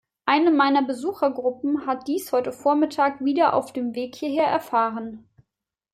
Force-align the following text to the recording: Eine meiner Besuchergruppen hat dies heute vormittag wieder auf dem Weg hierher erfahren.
Eine 0.25 0.49
meiner 0.49 0.81
Besuchergruppen 0.83 1.85
hat 1.85 2.07
dies 2.07 2.31
heute 2.31 2.51
vormittag 2.51 3.23
wieder 3.23 3.53
auf 3.53 3.71
dem 3.71 3.93
Weg 3.93 4.15
hierher 4.15 4.47
erfahren. 4.47 5.27